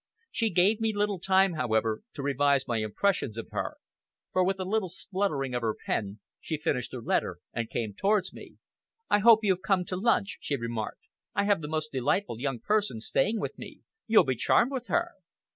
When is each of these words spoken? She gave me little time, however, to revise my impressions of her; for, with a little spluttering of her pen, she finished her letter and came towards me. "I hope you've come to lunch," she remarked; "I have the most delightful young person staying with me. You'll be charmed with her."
She 0.31 0.49
gave 0.49 0.81
me 0.81 0.95
little 0.95 1.19
time, 1.19 1.53
however, 1.53 2.01
to 2.15 2.23
revise 2.23 2.67
my 2.67 2.77
impressions 2.79 3.37
of 3.37 3.49
her; 3.51 3.77
for, 4.33 4.43
with 4.43 4.59
a 4.59 4.63
little 4.65 4.89
spluttering 4.89 5.53
of 5.53 5.61
her 5.61 5.75
pen, 5.85 6.19
she 6.39 6.57
finished 6.57 6.91
her 6.93 7.03
letter 7.03 7.37
and 7.53 7.69
came 7.69 7.93
towards 7.93 8.33
me. 8.33 8.55
"I 9.11 9.19
hope 9.19 9.41
you've 9.43 9.61
come 9.61 9.85
to 9.85 9.95
lunch," 9.95 10.39
she 10.41 10.55
remarked; 10.55 11.07
"I 11.35 11.43
have 11.43 11.61
the 11.61 11.67
most 11.67 11.91
delightful 11.91 12.39
young 12.39 12.57
person 12.57 12.99
staying 12.99 13.39
with 13.39 13.59
me. 13.59 13.81
You'll 14.07 14.23
be 14.23 14.33
charmed 14.35 14.71
with 14.71 14.87
her." 14.87 15.11